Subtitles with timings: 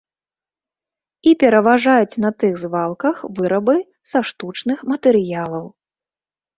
[1.31, 3.77] І пераважаюць на тых звалках вырабы
[4.15, 5.65] са штучных матэрыялаў.